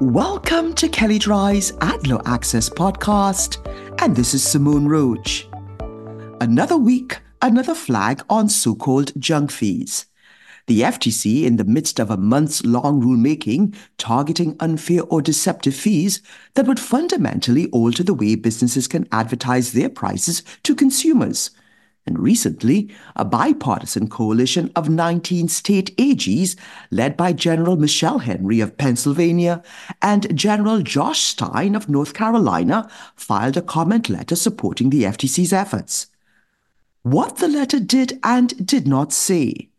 [0.00, 3.64] Welcome to Kelley Drye's Ad Law Access podcast,
[4.02, 5.46] and this is Simone Roach.
[6.40, 10.06] Another week, another flag on so called junk fees.
[10.66, 16.20] The FTC, in the midst of a months long rulemaking targeting unfair or deceptive fees
[16.54, 21.52] that would fundamentally alter the way businesses can advertise their prices to consumers
[22.06, 26.54] and recently, a bipartisan coalition of 19 state AGs,
[26.90, 29.62] led by General Michelle Henry of Pennsylvania
[30.02, 36.08] and General Josh Stein of North Carolina, filed a comment letter supporting the FTC's efforts.
[37.02, 39.70] What the letter did and did not say.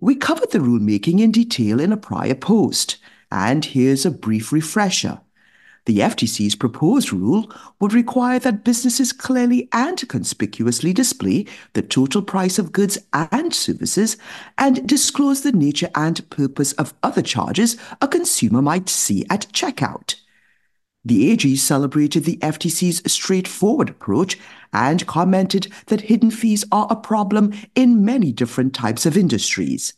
[0.00, 2.98] We covered the rulemaking in detail in a prior post,
[3.32, 5.20] and here's a brief refresher.
[5.88, 12.58] The FTC's proposed rule would require that businesses clearly and conspicuously display the total price
[12.58, 14.18] of goods and services
[14.58, 20.16] and disclose the nature and purpose of other charges a consumer might see at checkout.
[21.06, 24.38] The AG celebrated the FTC's straightforward approach
[24.74, 29.94] and commented that hidden fees are a problem in many different types of industries.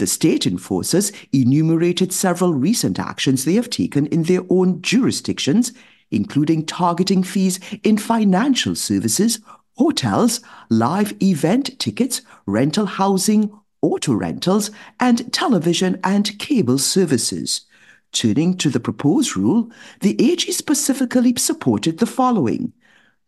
[0.00, 5.74] The state enforcers enumerated several recent actions they have taken in their own jurisdictions,
[6.10, 9.40] including targeting fees in financial services,
[9.76, 10.40] hotels,
[10.70, 17.66] live event tickets, rental housing, auto rentals, and television and cable services.
[18.10, 22.72] Turning to the proposed rule, the AG specifically supported the following.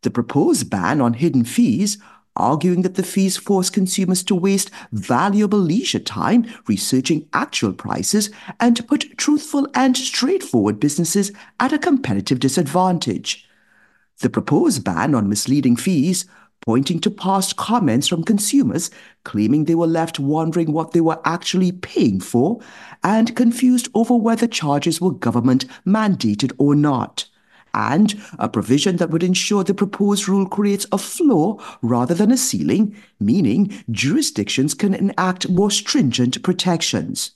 [0.01, 1.99] The proposed ban on hidden fees
[2.37, 8.31] arguing that the fees force consumers to waste valuable leisure time researching actual prices
[8.61, 13.49] and put truthful and straightforward businesses at a competitive disadvantage.
[14.21, 16.27] The proposed ban on misleading fees,
[16.65, 18.91] pointing to past comments from consumers
[19.25, 22.61] claiming they were left wondering what they were actually paying for
[23.03, 27.27] and confused over whether charges were government mandated or not
[27.75, 32.37] and a provision that would ensure the proposed rule creates a floor rather than a
[32.37, 37.33] ceiling, meaning jurisdictions can enact more stringent protections.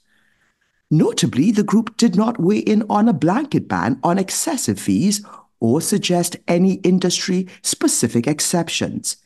[0.91, 5.25] Notably, the group did not weigh in on a blanket ban on excessive fees
[5.59, 9.17] or suggest any industry specific exceptions.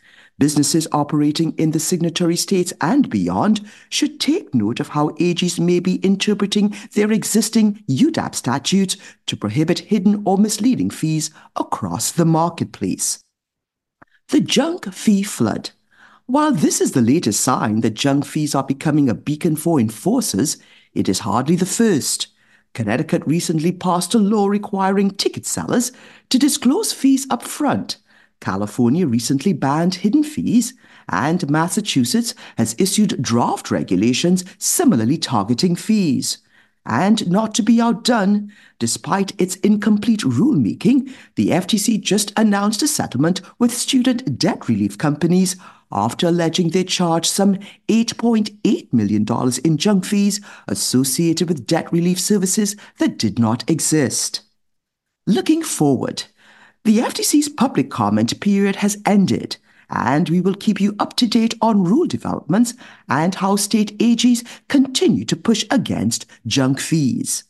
[0.40, 5.80] Businesses operating in the signatory states and beyond should take note of how AGs may
[5.80, 8.96] be interpreting their existing UDAP statutes
[9.26, 13.22] to prohibit hidden or misleading fees across the marketplace.
[14.28, 15.72] The junk fee flood.
[16.24, 20.56] While this is the latest sign that junk fees are becoming a beacon for enforcers,
[20.94, 22.28] it is hardly the first.
[22.72, 25.92] Connecticut recently passed a law requiring ticket sellers
[26.30, 27.98] to disclose fees up front
[28.40, 30.74] California recently banned hidden fees,
[31.08, 36.38] and Massachusetts has issued draft regulations similarly targeting fees.
[36.86, 43.42] And not to be outdone, despite its incomplete rulemaking, the FTC just announced a settlement
[43.58, 45.56] with student debt relief companies
[45.92, 47.56] after alleging they charged some
[47.88, 49.26] $8.8 million
[49.64, 54.42] in junk fees associated with debt relief services that did not exist.
[55.26, 56.24] Looking forward,
[56.84, 59.58] the FTC's public comment period has ended,
[59.90, 62.74] and we will keep you up to date on rule developments
[63.08, 67.44] and how state AGs continue to push against junk fees.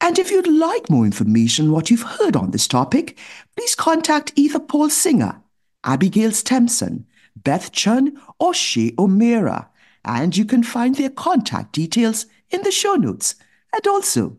[0.00, 3.18] And if you'd like more information on what you've heard on this topic,
[3.56, 5.42] please contact either Paul Singer,
[5.84, 9.68] Abigail Stempson, Beth Chun, or Shea O'Meara,
[10.04, 13.34] and you can find their contact details in the show notes.
[13.72, 14.38] And also,